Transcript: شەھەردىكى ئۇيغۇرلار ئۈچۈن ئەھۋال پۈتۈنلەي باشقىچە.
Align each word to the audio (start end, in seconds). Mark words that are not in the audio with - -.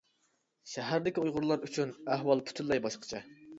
شەھەردىكى 0.71 1.21
ئۇيغۇرلار 1.25 1.69
ئۈچۈن 1.69 1.93
ئەھۋال 2.17 2.45
پۈتۈنلەي 2.51 2.85
باشقىچە. 2.89 3.25